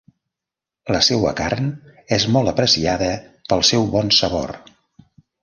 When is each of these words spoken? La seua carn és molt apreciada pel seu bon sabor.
La 0.95 1.01
seua 1.07 1.33
carn 1.39 1.67
és 2.17 2.25
molt 2.37 2.53
apreciada 2.53 3.11
pel 3.53 3.63
seu 3.73 3.87
bon 3.99 4.13
sabor. 4.23 4.57